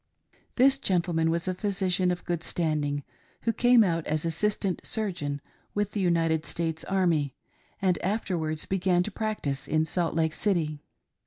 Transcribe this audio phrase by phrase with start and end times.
[0.55, 3.03] This gentleman was a physician of good standings
[3.43, 5.41] who came out as assistant surgeon
[5.75, 7.35] with the United States army,
[7.79, 10.79] and afterwards began to practice in Salt Lake City.